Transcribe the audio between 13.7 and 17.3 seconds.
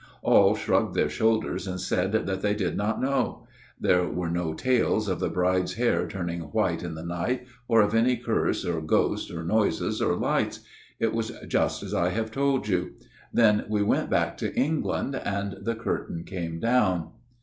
went back to England; and the curtain came down.